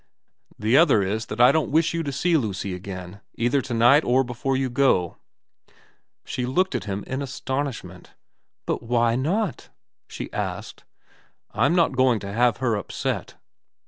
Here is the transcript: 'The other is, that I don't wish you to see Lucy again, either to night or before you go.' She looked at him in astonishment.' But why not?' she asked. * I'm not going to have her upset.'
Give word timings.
'The 0.57 0.77
other 0.77 1.03
is, 1.03 1.27
that 1.27 1.39
I 1.39 1.51
don't 1.51 1.69
wish 1.69 1.93
you 1.93 2.01
to 2.01 2.11
see 2.11 2.35
Lucy 2.35 2.73
again, 2.73 3.21
either 3.35 3.61
to 3.61 3.71
night 3.75 4.03
or 4.03 4.23
before 4.23 4.57
you 4.57 4.67
go.' 4.67 5.17
She 6.25 6.43
looked 6.43 6.73
at 6.73 6.85
him 6.85 7.03
in 7.05 7.21
astonishment.' 7.21 8.15
But 8.65 8.81
why 8.81 9.15
not?' 9.15 9.69
she 10.07 10.33
asked. 10.33 10.85
* 11.17 11.51
I'm 11.51 11.75
not 11.75 11.95
going 11.95 12.19
to 12.21 12.33
have 12.33 12.57
her 12.57 12.75
upset.' 12.75 13.35